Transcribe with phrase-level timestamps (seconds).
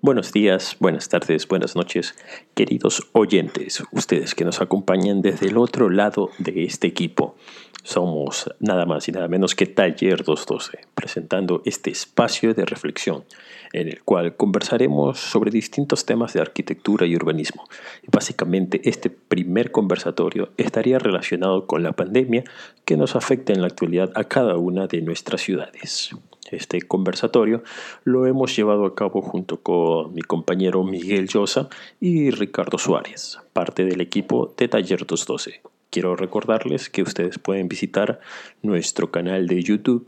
[0.00, 2.14] Buenos días, buenas tardes, buenas noches,
[2.54, 7.34] queridos oyentes, ustedes que nos acompañan desde el otro lado de este equipo.
[7.82, 13.24] Somos nada más y nada menos que Taller 212, presentando este espacio de reflexión
[13.72, 17.64] en el cual conversaremos sobre distintos temas de arquitectura y urbanismo.
[18.06, 22.44] básicamente este primer conversatorio estaría relacionado con la pandemia
[22.84, 26.14] que nos afecta en la actualidad a cada una de nuestras ciudades.
[26.50, 27.62] Este conversatorio
[28.04, 31.68] lo hemos llevado a cabo junto con mi compañero Miguel Llosa
[32.00, 35.60] y Ricardo Suárez, parte del equipo de Taller 212.
[35.90, 38.20] Quiero recordarles que ustedes pueden visitar
[38.62, 40.04] nuestro canal de YouTube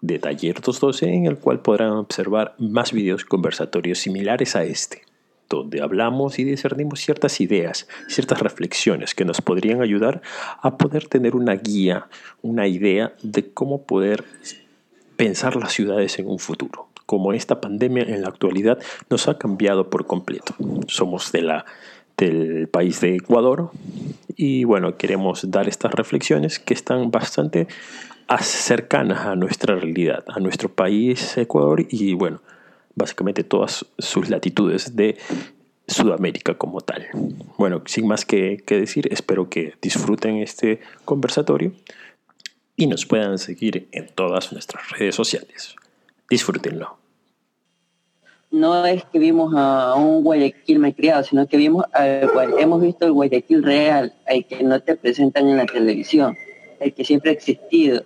[0.00, 5.02] de Taller 212 en el cual podrán observar más videos conversatorios similares a este,
[5.48, 10.20] donde hablamos y discernimos ciertas ideas, ciertas reflexiones que nos podrían ayudar
[10.60, 12.08] a poder tener una guía,
[12.42, 14.24] una idea de cómo poder
[15.16, 16.88] pensar las ciudades en un futuro.
[17.06, 18.78] Como esta pandemia en la actualidad
[19.10, 20.54] nos ha cambiado por completo.
[20.88, 21.64] Somos de la,
[22.16, 23.70] del país de Ecuador
[24.36, 27.68] y bueno, queremos dar estas reflexiones que están bastante
[28.40, 32.40] cercanas a nuestra realidad, a nuestro país Ecuador y bueno,
[32.94, 35.18] básicamente todas sus latitudes de
[35.86, 37.06] Sudamérica como tal.
[37.58, 41.72] Bueno, sin más que, que decir, espero que disfruten este conversatorio
[42.76, 45.76] y nos puedan seguir en todas nuestras redes sociales.
[46.28, 46.98] Disfrútenlo.
[48.50, 51.86] No es que vimos a un Guayaquil criado, sino que vimos
[52.58, 56.36] hemos visto el Guayaquil real, el que no te presentan en la televisión,
[56.78, 58.04] el que siempre ha existido.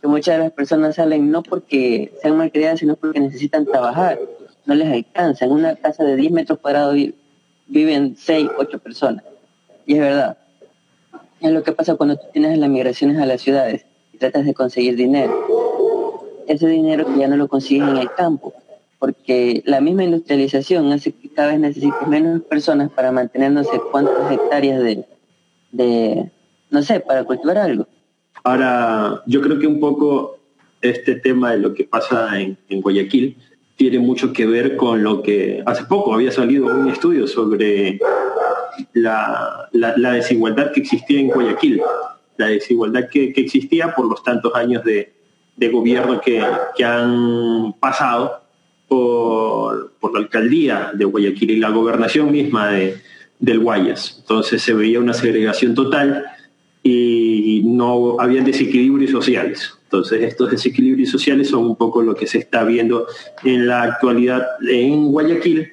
[0.00, 4.18] Que muchas de las personas salen no porque sean malcriadas, sino porque necesitan trabajar.
[4.66, 5.44] No les alcanza.
[5.44, 6.96] En una casa de 10 metros cuadrados
[7.66, 9.24] viven 6, 8 personas.
[9.86, 10.38] Y es verdad.
[11.40, 13.86] Es lo que pasa cuando tú tienes las migraciones a las ciudades
[14.18, 16.24] tratas de conseguir dinero.
[16.46, 18.54] Ese dinero ya no lo consigues en el campo,
[18.98, 23.80] porque la misma industrialización hace que cada vez necesites menos personas para mantener no sé
[23.90, 25.04] cuántas hectáreas de,
[25.72, 26.30] de,
[26.70, 27.86] no sé, para cultivar algo.
[28.44, 30.38] Ahora, yo creo que un poco
[30.80, 33.36] este tema de lo que pasa en, en Guayaquil
[33.76, 38.00] tiene mucho que ver con lo que hace poco había salido un estudio sobre
[38.92, 41.82] la, la desigualdad que existía en Guayaquil
[42.38, 45.12] la desigualdad que, existía por los tantos años de,
[45.70, 46.40] gobierno que,
[46.82, 48.40] han pasado
[48.88, 52.96] por, la alcaldía de Guayaquil y la gobernación misma de,
[53.38, 54.16] del Guayas.
[54.20, 56.24] Entonces se veía una segregación total
[56.82, 59.74] y no habían desequilibrios sociales.
[59.82, 63.06] Entonces estos desequilibrios sociales son un poco lo que se está viendo
[63.42, 65.72] en la actualidad en Guayaquil.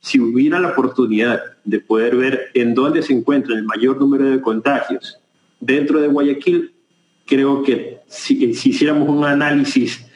[0.00, 4.40] Si hubiera la oportunidad de poder ver en dónde se encuentra el mayor número de
[4.40, 5.19] contagios
[5.60, 6.72] dentro de Guayaquil,
[7.26, 10.06] creo que si, hiciéramos un análisis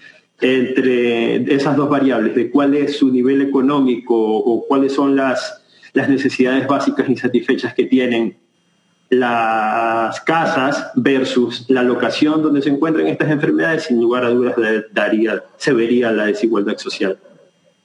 [0.40, 5.62] entre esas dos variables, de cuál es su nivel económico o cuáles son las,
[5.92, 8.36] las necesidades básicas insatisfechas que tienen
[9.10, 14.56] las casas versus la locación donde se encuentran estas enfermedades, sin lugar a dudas
[14.92, 17.18] daría, se vería la desigualdad social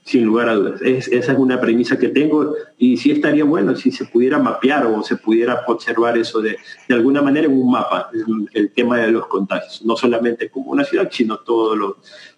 [0.10, 0.82] sin lugar a dudas.
[0.82, 5.04] esa es una premisa que tengo y sí estaría bueno si se pudiera mapear o
[5.04, 8.10] se pudiera observar eso de, de alguna manera en un mapa,
[8.56, 11.94] el, tema de los contagios, no solamente como una ciudad, sino todos los,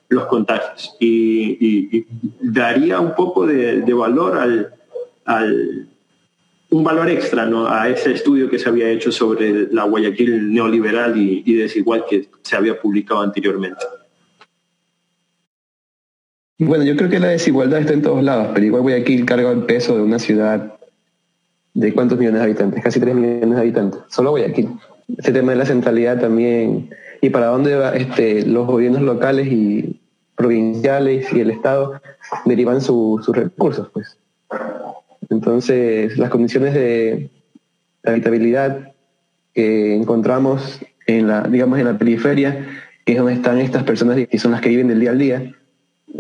[0.10, 0.98] los contagios.
[1.00, 2.06] Y,
[2.42, 4.74] daría un poco de, valor al,
[5.24, 5.88] al,
[6.72, 7.70] un valor extra ¿no?
[7.70, 12.58] a ese estudio que se había hecho sobre la Guayaquil neoliberal y desigual que se
[12.58, 13.86] había publicado anteriormente.
[16.64, 19.64] Bueno, yo creo que la desigualdad está en todos lados, pero igual Guayaquil carga el
[19.64, 20.76] peso de una ciudad
[21.74, 24.70] de cuántos millones de habitantes, casi 3 millones de habitantes, solo Guayaquil.
[25.18, 30.00] Ese tema de la centralidad también, y para dónde va este, los gobiernos locales y
[30.36, 32.00] provinciales y el Estado
[32.46, 34.20] derivan sus recursos, pues.
[35.32, 37.32] Entonces, las condiciones de
[38.04, 38.94] habitabilidad
[39.56, 42.68] que encontramos en la, digamos, en la periferia,
[43.04, 45.56] que es donde están estas personas que son las que viven del día al día,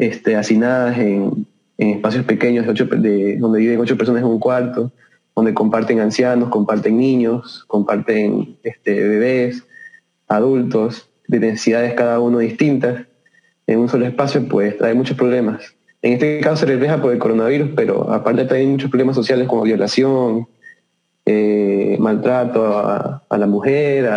[0.01, 1.45] este, hacinadas en,
[1.77, 4.91] espacios pequeños de donde viven ocho personas en un cuarto,
[5.35, 9.63] donde comparten ancianos, comparten niños, comparten este, bebés,
[10.27, 13.05] adultos, de densidades cada uno distintas,
[13.65, 15.75] en un solo espacio, pues trae muchos problemas.
[16.01, 19.63] En este caso se refleja por el coronavirus, pero aparte trae muchos problemas sociales como
[19.63, 20.47] violación,
[21.25, 24.09] eh, maltrato a, la mujer,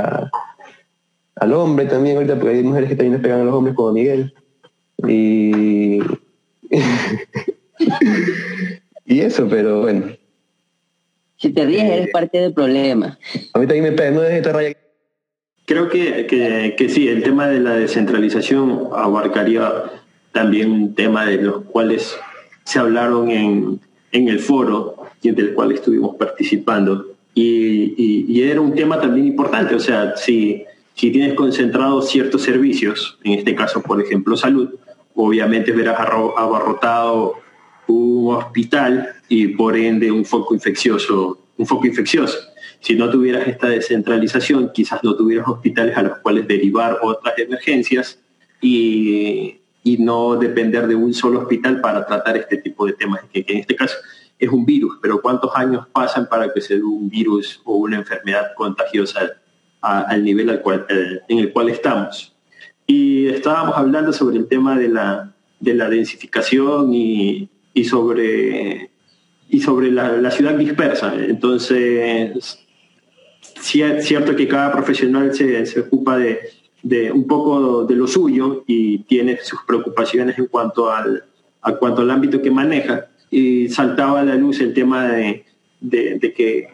[1.37, 3.93] al hombre también, ahorita porque hay mujeres que también les pegan a los hombres como
[3.93, 4.35] Miguel.
[5.09, 6.01] Y,
[9.05, 10.06] y eso, pero bueno.
[11.37, 13.19] Si te ríes, eres parte del problema.
[13.53, 14.77] A mí también me pega, no esta raya.
[15.67, 19.85] Creo que, que, que, sí, el tema de la descentralización abarcaría
[20.33, 22.17] también un tema de los cuales
[22.65, 23.81] se hablaron en,
[24.12, 27.07] en el foro del cual estuvimos participando.
[27.35, 27.95] Y,
[28.29, 30.65] y, era un tema también importante, o sea, si,
[30.95, 34.71] si tienes concentrados ciertos servicios, en este caso, por ejemplo, salud,
[35.14, 37.37] obviamente verás abarrotado
[37.87, 42.38] un hospital y por ende un foco infeccioso, un foco infeccioso.
[42.81, 48.20] Si no tuvieras esta descentralización, quizás no tuvieras hospitales a los cuales derivar otras emergencias
[48.61, 53.44] y, y no depender de un solo hospital para tratar este tipo de temas, que,
[53.46, 53.96] en este caso
[54.38, 57.96] es un virus, pero ¿cuántos años pasan para que se dé un virus o una
[57.96, 59.20] enfermedad contagiosa
[59.81, 62.34] al nivel eh, en el cual estamos?
[62.87, 68.91] Y estábamos hablando sobre el tema de la, de la densificación y, y sobre,
[69.49, 71.15] y sobre la, ciudad dispersa.
[71.15, 72.59] Entonces,
[73.61, 76.41] sí es cierto que cada profesional se, se ocupa de,
[76.83, 81.25] de, un poco de lo suyo y tiene sus preocupaciones en cuanto al,
[81.63, 83.07] a cuanto al ámbito que maneja.
[83.31, 85.45] Y saltaba a la luz el tema de,
[85.81, 86.69] de, de que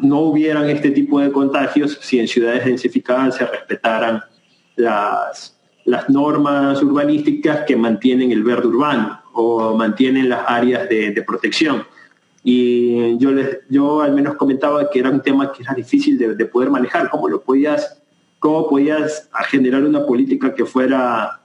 [0.00, 4.22] no hubieran este tipo de contagios si en ciudades densificadas se respetaran
[4.76, 11.84] las, las normas urbanísticas que mantienen el verde urbano o mantienen las áreas de, protección.
[12.44, 16.46] Y yo, les, yo al menos comentaba que era un tema que era difícil de,
[16.46, 18.02] poder manejar, cómo lo podías,
[18.38, 21.38] cómo podías generar una política que fuera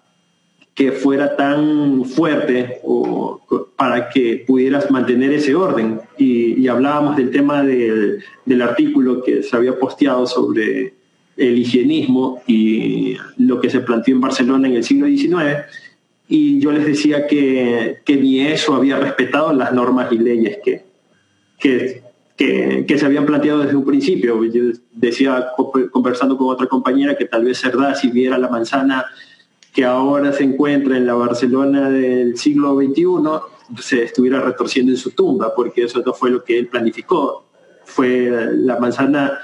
[0.73, 3.41] que fuera tan fuerte o,
[3.75, 5.99] para que pudieras mantener ese orden.
[6.19, 10.96] Y, hablábamos del tema del, del, artículo que se había posteado sobre
[11.37, 15.65] el higienismo y lo que se planteó en Barcelona en el siglo XIX.
[16.27, 20.83] Y yo les decía que, que ni eso había respetado las normas y leyes que,
[21.57, 22.03] que,
[22.85, 24.43] que, se habían planteado desde un principio.
[24.45, 25.47] Yo decía,
[25.91, 29.05] conversando con otra compañera, que tal vez Cerdá, si viera la manzana
[29.73, 33.05] que ahora se encuentra en la Barcelona del siglo XXI,
[33.79, 37.45] se estuviera retorciendo en su tumba, porque eso no fue lo que él planificó.
[37.85, 39.37] Fue la manzana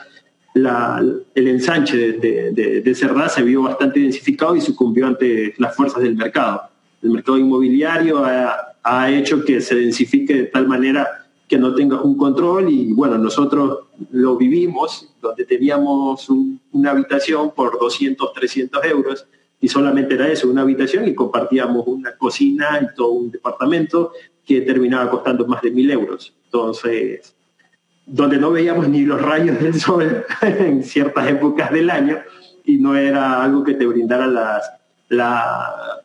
[0.53, 2.51] el ensanche de,
[2.83, 6.63] de, se vio bastante densificado y sucumbió ante las fuerzas del mercado.
[7.01, 12.17] El mercado inmobiliario ha, hecho que se densifique de tal manera que no tenga un
[12.17, 16.29] control y bueno, nosotros lo vivimos, donde teníamos
[16.71, 19.25] una habitación por 200, 300 euros
[19.59, 24.11] y solamente era eso, una habitación y compartíamos una cocina y todo un departamento
[24.45, 26.33] que terminaba costando más de mil euros.
[26.45, 27.33] Entonces,
[28.05, 32.19] donde no veíamos ni los rayos del sol en ciertas épocas del año
[32.65, 34.71] y no era algo que te brindara las,
[35.09, 36.01] la,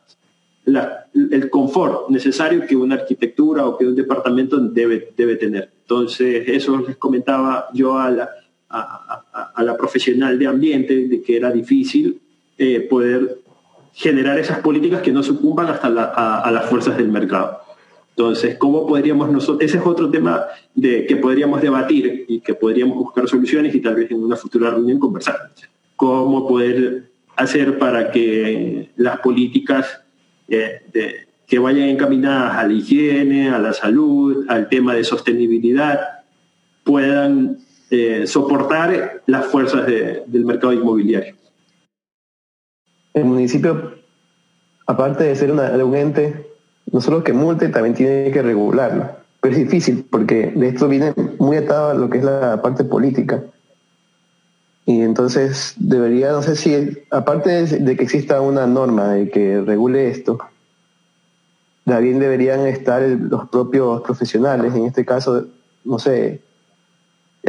[1.13, 5.71] el confort necesario que una arquitectura o que un departamento debe, debe tener.
[5.81, 8.29] Entonces, eso les comentaba yo a la,
[8.69, 12.21] a, la profesional de ambiente, de que era difícil
[12.57, 13.39] eh, poder
[13.93, 17.61] generar esas políticas que no sucumban hasta a las fuerzas del mercado.
[18.11, 20.45] Entonces, ¿cómo podríamos nosotros, ese es otro tema
[20.75, 24.71] de, que podríamos debatir y que podríamos buscar soluciones y tal vez en una futura
[24.71, 25.51] reunión conversar?
[25.95, 30.01] ¿Cómo poder hacer para que las políticas
[30.49, 30.81] eh,
[31.47, 36.01] que vayan encaminadas a la higiene, a la salud, al tema de sostenibilidad,
[36.83, 37.59] puedan
[37.89, 41.35] eh, soportar las fuerzas del mercado inmobiliario?
[43.13, 43.95] El municipio,
[44.85, 46.48] aparte de ser un ente
[46.91, 49.09] no solo que multe, también tiene que regularlo.
[49.41, 52.83] Pero es difícil porque de esto viene muy atado a lo que es la parte
[52.83, 53.43] política.
[54.85, 60.09] Y entonces debería, no sé si, aparte de que exista una norma de que regule
[60.09, 60.39] esto,
[61.85, 64.73] también deberían estar los propios profesionales.
[64.75, 65.45] En este caso,
[65.83, 66.41] no sé,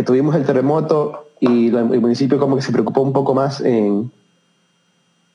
[0.05, 4.11] tuvimos el terremoto y el municipio como que se preocupó un poco más en,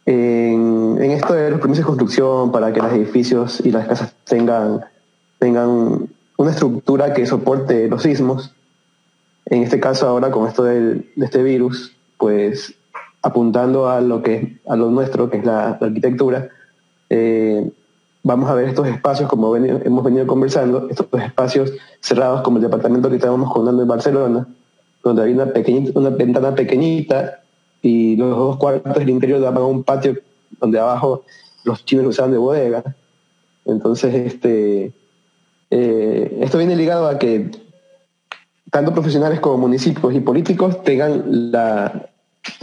[0.05, 4.85] en, esto de los permisos de construcción para que los edificios y las casas tengan,
[5.39, 6.07] tengan
[6.37, 8.53] una estructura que soporte los sismos.
[9.45, 12.75] En este caso ahora con esto de este virus, pues
[13.21, 16.49] apuntando a lo que a lo nuestro, que es la, arquitectura,
[17.09, 17.71] eh,
[18.23, 23.09] vamos a ver estos espacios, como hemos venido conversando, estos espacios cerrados como el departamento
[23.09, 24.47] que estábamos contando en Barcelona,
[25.03, 27.41] donde hay una, pequeñita, una ventana pequeñita
[27.81, 30.15] y los dos cuartos del interior daban un patio
[30.59, 31.23] donde abajo
[31.63, 32.83] los chinos usaban de bodega.
[33.65, 34.93] Entonces, este,
[35.69, 37.51] eh, esto viene ligado a que
[38.71, 42.09] tanto profesionales como municipios y políticos tengan la,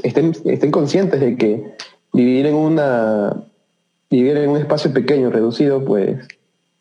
[0.02, 1.74] estén, estén conscientes de que
[2.12, 3.46] vivir en una
[4.10, 6.28] vivir en un espacio pequeño, reducido, pues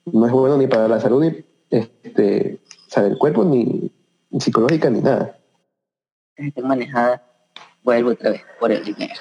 [0.06, 2.60] no es bueno ni para la salud ni este,
[2.96, 3.90] del cuerpo, ni,
[4.38, 5.38] psicológica, ni nada.
[6.36, 7.22] Estén manejadas
[7.84, 9.14] vuelvo otra vez por el dinero.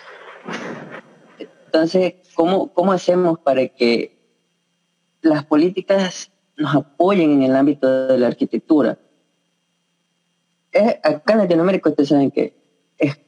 [1.71, 4.19] Entonces, ¿cómo, cómo hacemos para que
[5.23, 8.99] las políticas nos apoyen en el ámbito de la arquitectura.
[11.03, 12.55] Acá en Latinoamérica ustedes saben que
[12.99, 13.19] es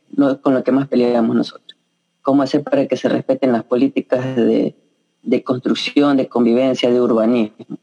[0.42, 1.78] con lo que más peleamos nosotros.
[2.20, 4.76] ¿Cómo hacer para que se respeten las políticas de,
[5.22, 7.78] de construcción, de convivencia, de urbanismo?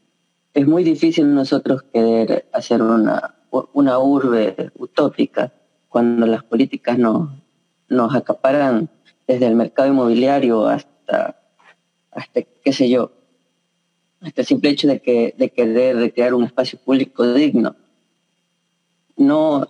[0.54, 3.34] Es muy difícil nosotros querer hacer una,
[3.72, 5.52] una urbe utópica
[5.88, 7.28] cuando las políticas nos,
[7.88, 8.88] nos acaparan
[9.30, 11.40] desde el mercado inmobiliario hasta,
[12.10, 13.12] hasta qué sé yo,
[14.20, 17.76] hasta el simple hecho de, que, de querer crear un espacio público digno.
[19.16, 19.68] No,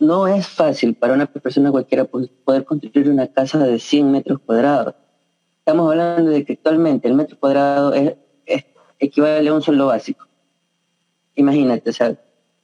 [0.00, 4.96] no es fácil para una persona cualquiera poder construir una casa de 100 metros cuadrados.
[5.58, 8.16] Estamos hablando de que actualmente el metro cuadrado es,
[8.98, 10.26] equivale a un sueldo básico.
[11.36, 12.18] Imagínate, o sea,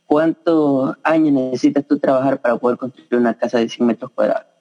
[0.04, 4.55] ¿cuántos años necesitas tú trabajar para poder construir una casa de 100 metros cuadrados?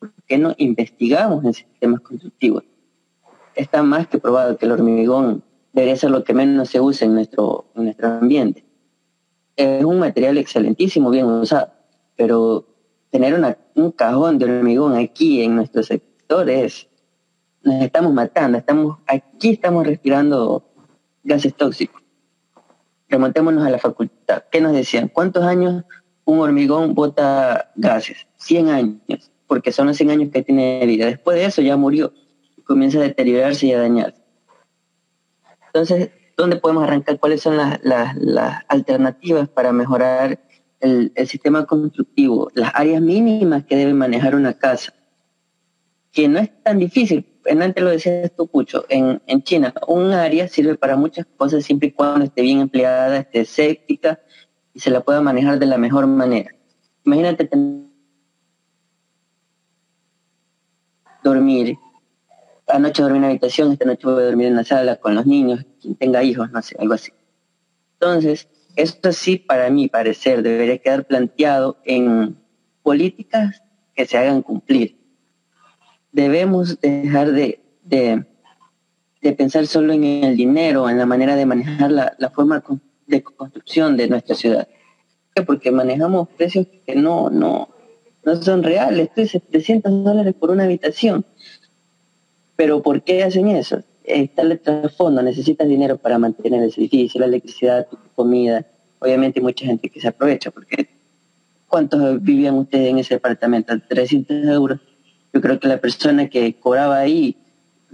[0.00, 2.64] ¿Por qué no investigamos en sistemas constructivos?
[3.54, 7.14] Está más que probado que el hormigón debería ser lo que menos se usa en
[7.14, 8.64] nuestro, en nuestro ambiente.
[9.56, 11.70] Es un material excelentísimo, bien usado,
[12.16, 12.66] pero
[13.10, 16.88] tener un cajón de hormigón aquí en nuestro sector es,
[17.62, 20.64] nos estamos matando, estamos, aquí estamos respirando
[21.22, 22.02] gases tóxicos.
[23.08, 24.44] Remontémonos a la facultad.
[24.50, 25.08] ¿Qué nos decían?
[25.08, 25.84] ¿Cuántos años
[26.24, 28.26] un hormigón bota gases?
[28.36, 31.06] 100 años, porque son los 100 años que tiene vida.
[31.06, 32.12] Después de eso ya murió,
[32.62, 34.22] comienza a deteriorarse y a dañarse.
[35.66, 37.18] Entonces, ¿dónde podemos arrancar?
[37.18, 37.80] ¿Cuáles son las,
[38.68, 40.38] alternativas para mejorar
[40.78, 42.52] el, sistema constructivo?
[42.54, 44.94] Las áreas mínimas que debe manejar una casa,
[46.12, 47.26] que no es tan difícil.
[47.44, 51.88] Antes lo decías tú, Pucho, en, en China, un área sirve para muchas cosas siempre
[51.88, 54.20] y cuando esté bien empleada, esté séptica
[54.72, 56.54] y se la pueda manejar de la mejor manera.
[57.04, 57.48] Imagínate
[61.22, 61.78] dormir
[62.72, 65.26] anoche dormí en la habitación, esta noche voy a dormir en la sala con los
[65.26, 67.12] niños, quien tenga hijos, no sé, algo así.
[67.94, 72.36] Entonces, esto sí, para mi parecer, debería quedar planteado en
[72.82, 73.62] políticas
[73.94, 74.98] que se hagan cumplir.
[76.12, 78.24] Debemos dejar de, de,
[79.36, 82.62] pensar solo en el dinero, en la manera de manejar la, la forma
[83.06, 84.68] de construcción de nuestra ciudad.
[85.46, 87.68] Porque manejamos precios que no, no,
[88.24, 89.08] no son reales.
[89.08, 91.24] Esto es 700 dólares por una habitación.
[92.56, 93.82] Pero ¿por qué hacen eso?
[94.04, 98.66] Está el trasfondo, necesitas dinero para mantener el edificio, la electricidad, tu comida.
[98.98, 100.88] Obviamente hay mucha gente que se aprovecha, porque
[101.68, 103.72] ¿cuántos vivían ustedes en ese departamento?
[103.88, 104.80] 300 euros.
[105.32, 107.36] Yo creo que la persona que cobraba ahí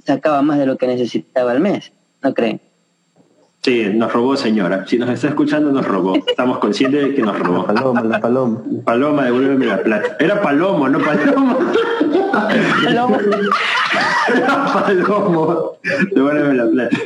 [0.04, 1.92] sacaba más de lo que necesitaba al mes,
[2.23, 2.61] ¿no creen?
[3.66, 4.87] Sí, nos robó señora.
[4.87, 6.14] Si nos está escuchando, nos robó.
[6.25, 7.66] Estamos conscientes de que nos robó.
[7.66, 8.62] paloma, la paloma.
[8.85, 10.16] Paloma, devuélveme la plata.
[10.20, 11.58] Era palomo, no palomo.
[12.85, 13.18] palomo.
[14.73, 15.78] Palomo,
[16.14, 16.96] devuélveme la plata.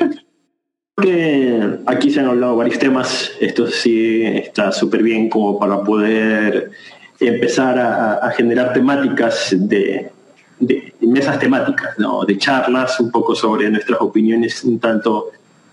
[1.01, 6.73] Que aquí se han hablado varios temas, esto sí está súper bien como para poder
[7.21, 10.11] empezar a, generar temáticas de,
[10.59, 12.23] de, mesas temáticas, ¿no?
[12.27, 15.31] de charlas un poco sobre nuestras opiniones un tanto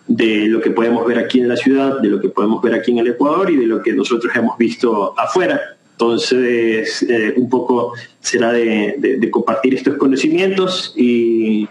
[0.07, 2.91] de lo que podemos ver aquí en la ciudad, de lo que podemos ver aquí
[2.91, 5.77] en el Ecuador y de lo que nosotros hemos visto afuera.
[5.91, 11.67] Entonces, eh, un poco será de, compartir estos conocimientos y,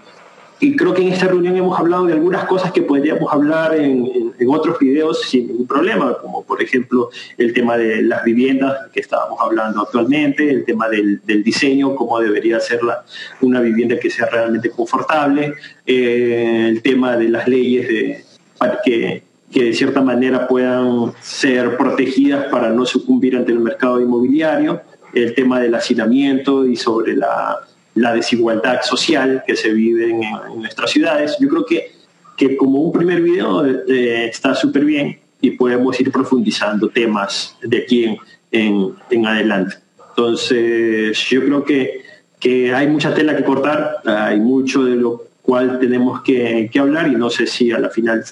[0.76, 4.78] creo que en esta reunión hemos hablado de algunas cosas que podríamos hablar en, otros
[4.80, 9.80] videos sin ningún problema, como por ejemplo el tema de las viviendas que estábamos hablando
[9.82, 13.04] actualmente, el tema del, diseño, cómo debería ser la,
[13.40, 15.54] una vivienda que sea realmente confortable,
[15.86, 18.25] eh, el tema de las leyes de,
[18.58, 24.00] para que que de cierta manera puedan ser protegidas para no sucumbir ante el mercado
[24.00, 24.82] inmobiliario,
[25.14, 27.60] el tema del hacinamiento y sobre la,
[27.94, 30.20] desigualdad social que se vive en,
[30.60, 31.36] nuestras ciudades.
[31.40, 31.92] Yo creo que,
[32.36, 37.78] que como un primer video eh, está súper bien y podemos ir profundizando temas de
[37.78, 38.04] aquí
[38.50, 39.76] en, en, adelante.
[40.10, 42.02] Entonces, yo creo que,
[42.38, 47.08] que hay mucha tela que cortar, hay mucho de lo cual tenemos que, que hablar
[47.08, 48.24] y no sé si a la final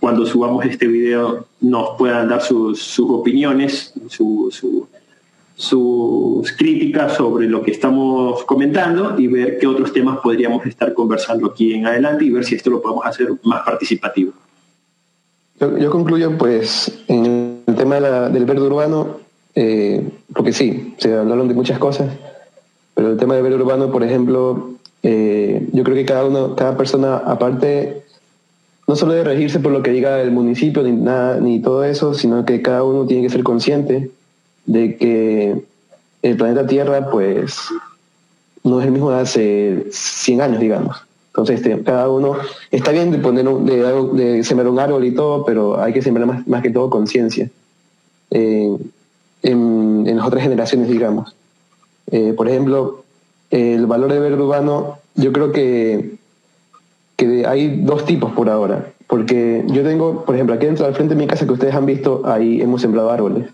[0.00, 3.92] cuando subamos este video nos puedan dar sus, opiniones,
[5.54, 11.48] sus críticas sobre lo que estamos comentando y ver qué otros temas podríamos estar conversando
[11.48, 14.32] aquí en adelante y ver si esto lo podemos hacer más participativo.
[15.60, 19.18] Yo, concluyo pues en el tema del verde urbano,
[19.54, 22.10] eh, porque sí, se hablaron de muchas cosas,
[22.94, 24.70] pero el tema del verde urbano, por ejemplo,
[25.02, 28.04] eh, yo creo que cada uno, cada persona aparte
[28.90, 32.12] no solo de regirse por lo que diga el municipio ni nada, ni todo eso,
[32.12, 34.10] sino que cada uno tiene que ser consciente
[34.66, 35.62] de que
[36.22, 37.56] el planeta Tierra, pues,
[38.64, 41.04] no es el mismo de hace 100 años, digamos.
[41.28, 42.36] Entonces, este, cada uno,
[42.72, 46.48] está bien de, poner de, sembrar un árbol y todo, pero hay que sembrar más,
[46.48, 47.48] más que todo conciencia
[48.32, 48.76] eh,
[49.44, 51.36] en, en, las otras generaciones, digamos.
[52.10, 53.04] Eh, por ejemplo,
[53.50, 56.18] el valor de verde urbano, yo creo que,
[57.20, 58.92] que hay dos tipos por ahora.
[59.06, 61.86] Porque yo tengo, por ejemplo, aquí dentro al frente de mi casa que ustedes han
[61.86, 63.48] visto, ahí hemos sembrado árboles.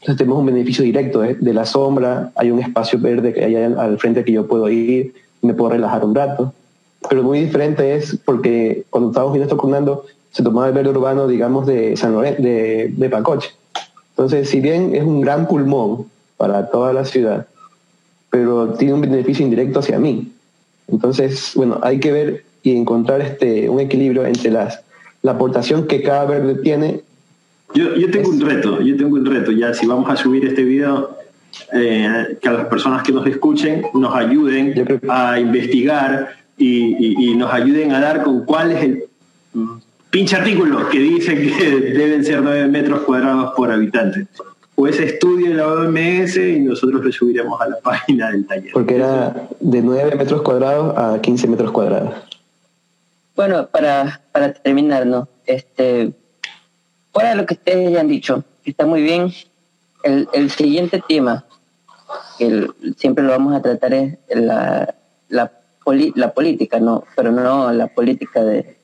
[0.00, 3.56] Entonces tenemos un beneficio directo de, de la sombra, hay un espacio verde que hay
[3.56, 6.52] al frente que yo puedo ir, me puedo relajar un rato
[7.08, 11.28] pero muy diferente es porque cuando estábamos viendo esto con se tomaba el verde urbano,
[11.28, 13.50] digamos, de San Lorenzo, de, de Pacoche.
[14.10, 16.06] Entonces, si bien es un gran pulmón
[16.36, 17.46] para toda la ciudad,
[18.30, 20.32] pero tiene un beneficio indirecto hacia mí.
[20.88, 24.80] Entonces, bueno, hay que ver y encontrar este, un equilibrio entre las,
[25.22, 27.02] la aportación que cada verde tiene.
[27.74, 30.64] Yo, yo tengo un reto, yo tengo un reto, ya si vamos a subir este
[30.64, 31.10] video,
[31.72, 34.74] eh, que a las personas que nos escuchen nos ayuden
[35.08, 39.04] a investigar y, nos ayuden a dar con cuál es el
[40.10, 44.26] pinche artículo que dice que deben ser 9 metros cuadrados por habitante.
[44.76, 48.72] O ese estudio de la OMS y nosotros lo subiremos a la página del taller.
[48.72, 52.14] Porque era de 9 metros cuadrados a 15 metros cuadrados.
[53.34, 55.28] Bueno, para, para terminar, ¿no?
[55.46, 56.12] Este,
[57.12, 59.32] fuera de lo que ustedes ya han dicho, está muy bien.
[60.02, 61.44] El, el siguiente tema,
[62.38, 64.94] que siempre lo vamos a tratar, es la,
[65.28, 65.52] la
[66.14, 68.76] la política, no, pero no la política de,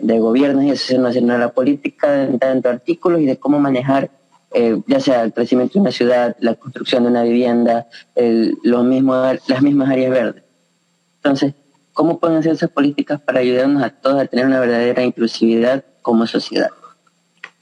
[0.00, 4.10] de gobierno y eso, sino la política de artículos y de cómo manejar
[4.52, 8.84] eh, ya sea el crecimiento de una ciudad, la construcción de una vivienda, el, los
[8.84, 10.44] mismos, las mismas áreas verdes.
[11.16, 11.54] Entonces,
[11.94, 16.26] ¿cómo pueden ser esas políticas para ayudarnos a todos a tener una verdadera inclusividad como
[16.26, 16.70] sociedad?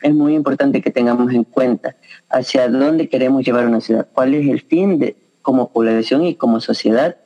[0.02, 1.94] Es muy importante que tengamos en cuenta
[2.28, 6.60] hacia dónde queremos llevar una ciudad, cuál es el fin de, como población y como
[6.60, 7.16] sociedad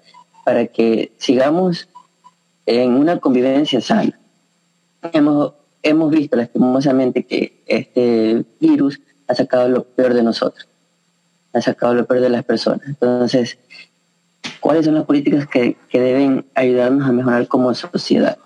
[0.44, 1.88] para que sigamos
[2.66, 4.18] en una convivencia sana.
[5.12, 10.68] Hemos, hemos visto lastimosamente que este virus ha sacado lo peor de nosotros,
[11.52, 12.86] ha sacado lo peor de las personas.
[12.86, 13.58] Entonces,
[14.66, 18.36] ¿cuáles son las políticas que, deben ayudarnos a mejorar como sociedad?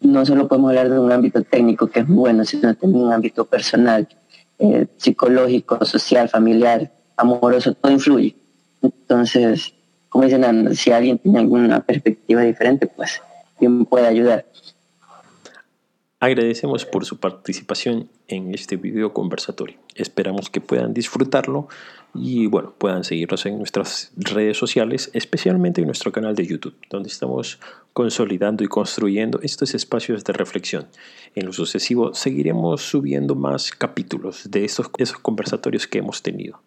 [0.00, 3.46] No solo podemos hablar de un ámbito técnico que es bueno, sino también un ámbito
[3.46, 4.06] personal,
[4.60, 8.36] eh, psicológico, social, familiar, amoroso, todo influye.
[8.80, 9.74] Entonces,
[10.08, 13.20] como dicen, si alguien tiene alguna perspectiva diferente, pues
[13.58, 14.46] bien puede ayudar.
[16.24, 19.76] Agradecemos por su participación en este video conversatorio.
[19.94, 21.68] Esperamos que puedan disfrutarlo
[22.14, 27.10] y bueno, puedan seguirnos en nuestras redes sociales, especialmente en nuestro canal de YouTube, donde
[27.10, 27.60] estamos
[27.92, 30.86] consolidando y construyendo estos espacios de reflexión.
[31.34, 36.62] En lo sucesivo seguiremos subiendo más capítulos de esos, esos conversatorios que hemos tenido.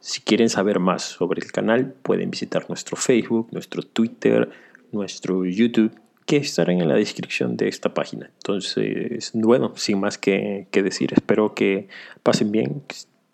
[0.00, 4.48] Si quieren saber más sobre el canal, pueden visitar nuestro Facebook, nuestro Twitter,
[4.90, 5.92] nuestro YouTube,
[6.26, 8.30] que estarán en la descripción de esta página.
[8.38, 11.88] Entonces, bueno, sin más que, decir, espero que
[12.22, 12.82] pasen bien,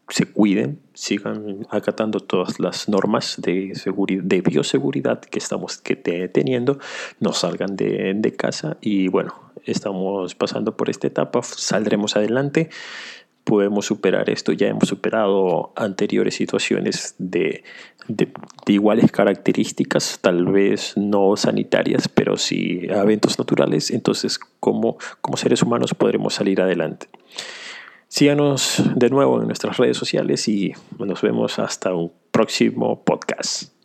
[0.09, 6.81] se cuiden, sigan acatando todas las normas de, seguridad, de bioseguridad que estamos que teniendo,
[7.21, 12.71] no salgan de, de casa y bueno, estamos pasando por esta etapa, saldremos adelante
[13.45, 14.53] podemos superar esto.
[14.53, 17.65] Ya hemos superado anteriores situaciones de,
[18.67, 23.91] iguales características, tal vez no sanitarias, pero sí eventos naturales.
[23.91, 27.09] Entonces, como, como seres humanos podremos salir adelante.
[28.09, 33.80] Síganos de nuevo en nuestras redes sociales y nos vemos hasta un próximo podcast.